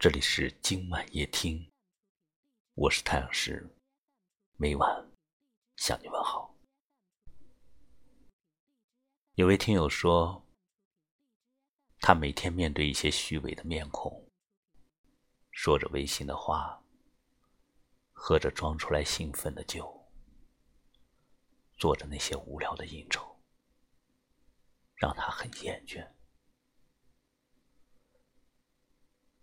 [0.00, 1.72] 这里是今晚夜听，
[2.74, 3.68] 我是太阳石，
[4.56, 5.10] 每晚
[5.74, 6.54] 向你问好。
[9.34, 10.46] 有位听友说，
[11.98, 14.24] 他每天面对一些虚伪的面孔，
[15.50, 16.80] 说着违心的话，
[18.12, 20.08] 喝着装出来兴奋的酒，
[21.76, 23.36] 做着那些无聊的应酬，
[24.94, 26.08] 让他很厌倦。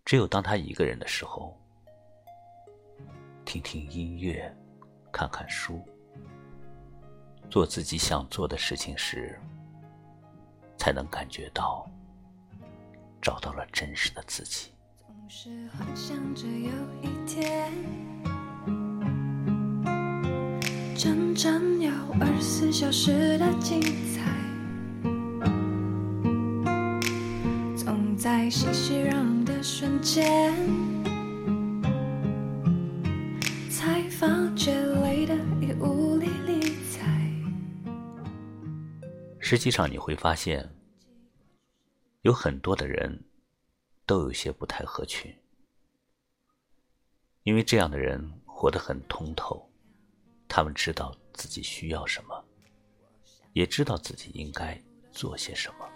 [0.06, 1.58] 只有当他一个人的时候，
[3.44, 4.56] 听听音乐，
[5.12, 5.84] 看看书，
[7.50, 9.36] 做自己想做的事情时，
[10.78, 11.90] 才能感觉到
[13.20, 14.70] 找到了真实的自己。
[14.96, 16.70] 总是幻想着有
[17.02, 17.74] 一天，
[20.96, 21.92] 真正有
[22.22, 23.82] 二十四小时的精
[24.14, 24.22] 彩，
[27.76, 30.54] 总在熙熙攘攘瞬间，
[33.68, 34.72] 才发觉
[35.02, 37.02] 累得已无力理睬。
[39.40, 40.72] 实际上，你会发现，
[42.22, 43.26] 有很多的人
[44.06, 45.36] 都有些不太合群，
[47.42, 49.68] 因为这样的人活得很通透，
[50.48, 52.46] 他们知道自己需要什么，
[53.54, 54.80] 也知道自己应该
[55.12, 55.90] 做些什么。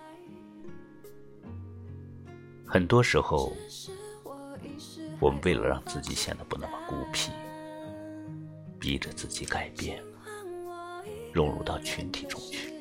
[2.72, 3.52] 很多时候，
[5.20, 7.31] 我们为了让自己显得不那么孤僻，
[8.80, 10.00] 逼着自己改变，
[11.34, 12.72] 融入到群体中去。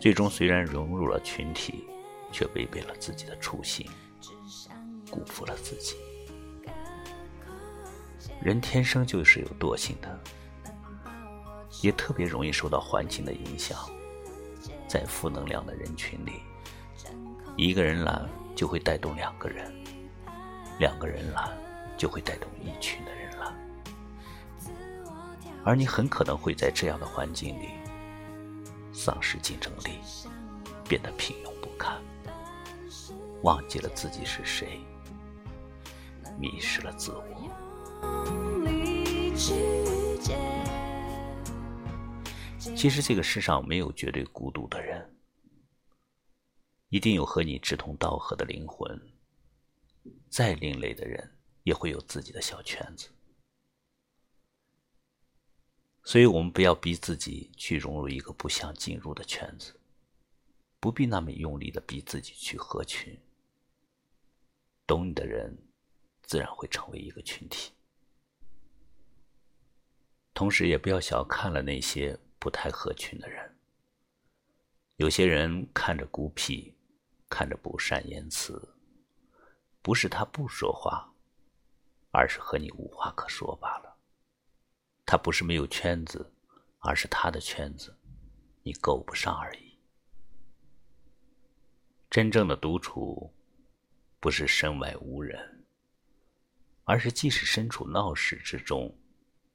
[0.00, 1.84] 最终虽然融入了群体，
[2.32, 3.86] 却违背了自己的初心，
[5.10, 5.96] 辜负了自己。
[8.40, 10.18] 人天生就是有惰性的，
[11.82, 13.78] 也特别容易受到环境的影响，
[14.88, 16.40] 在负能量的人群里。
[17.56, 19.72] 一个人懒就会带动两个人，
[20.78, 21.50] 两个人懒
[21.96, 23.54] 就会带动一群的人懒，
[25.62, 27.68] 而你很可能会在这样的环境里
[28.92, 30.00] 丧失竞争力，
[30.88, 32.00] 变得平庸不堪，
[33.42, 34.80] 忘记了自己是谁，
[36.38, 37.22] 迷失了自我。
[42.74, 45.06] 其实这个世上没有绝对孤独的人。
[46.92, 49.00] 一定有和你志同道合的灵魂。
[50.28, 53.08] 再另类的人也会有自己的小圈子，
[56.04, 59.80] 所以我们不要逼自己去融入一个不想进入的圈子，
[60.78, 63.18] 不必那么用力的逼自己去合群。
[64.86, 65.56] 懂你的人，
[66.24, 67.72] 自然会成为一个群体。
[70.34, 73.56] 同时，也不要小看了那些不太合群的人。
[74.96, 76.74] 有些人看着孤僻。
[77.32, 78.74] 看着不善言辞，
[79.80, 81.10] 不是他不说话，
[82.10, 83.96] 而是和你无话可说罢了。
[85.06, 86.30] 他不是没有圈子，
[86.80, 87.96] 而是他的圈子
[88.62, 89.78] 你够不上而已。
[92.10, 93.32] 真正的独处，
[94.20, 95.64] 不是身外无人，
[96.84, 98.94] 而是即使身处闹市之中，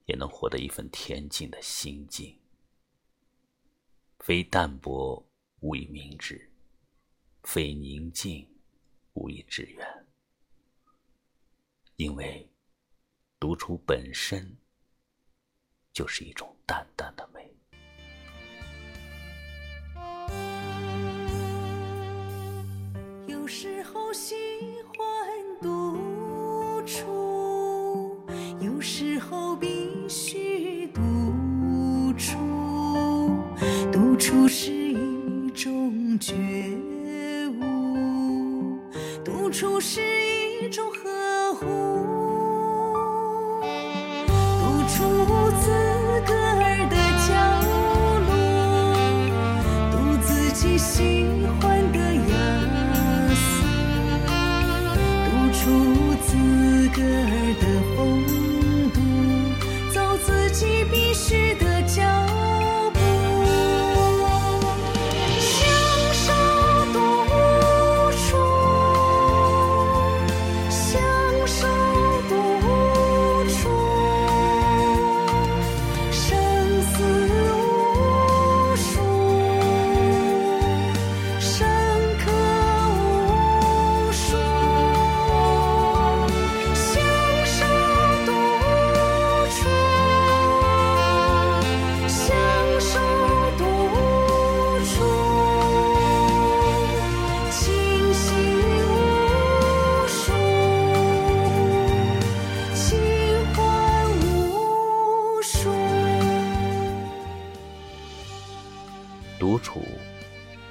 [0.06, 2.42] 也能获得一份恬静的心境。
[4.18, 5.24] 非淡泊
[5.60, 6.47] 无以明志。
[7.48, 8.46] 非宁静，
[9.14, 9.88] 无以致远。
[11.96, 12.46] 因为
[13.40, 14.54] 独处本身
[15.94, 17.50] 就是一种淡淡的美。
[23.28, 24.36] 有时候喜
[24.84, 25.00] 欢
[25.62, 28.28] 独处，
[28.60, 31.02] 有时候必须独
[32.18, 32.36] 处。
[33.90, 36.36] 独处是一种觉。
[39.48, 40.02] 独处是
[40.62, 40.92] 一种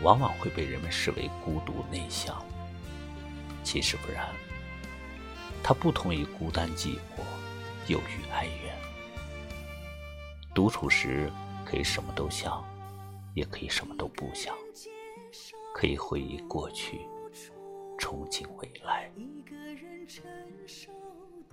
[0.07, 2.41] 往往会被人们视为孤独内向。
[3.65, 4.29] 其实不然，
[5.65, 7.25] 它不同于孤单寂寞，
[7.89, 8.73] 忧郁哀怨。
[10.55, 11.29] 独处时
[11.65, 12.65] 可以什么都想，
[13.35, 14.55] 也可以什么都不想，
[15.75, 17.01] 可以回忆过去，
[17.99, 19.11] 憧憬未来。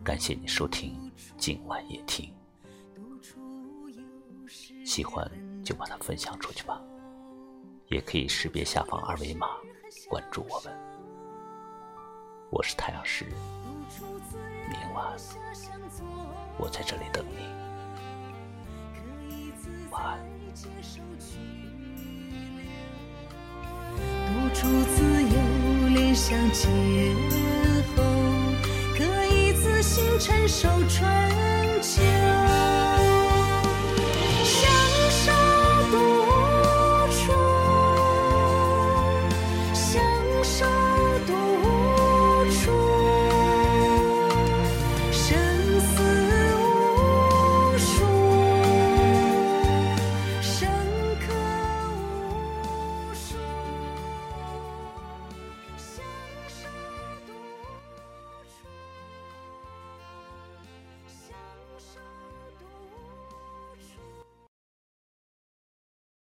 [0.03, 2.31] 感谢你收听今晚夜听，
[4.85, 5.27] 喜欢
[5.65, 6.79] 就把它分享出去吧，
[7.87, 9.47] 也可以识别下方二维码
[10.09, 10.73] 关注我们。
[12.49, 13.25] 我是太阳石，
[14.69, 15.15] 明晚
[16.57, 17.37] 我在这里等你，
[19.91, 20.19] 晚安。
[24.25, 26.67] 独处自由，联想劫
[27.95, 28.03] 后，
[28.95, 32.52] 可以自行承受春秋。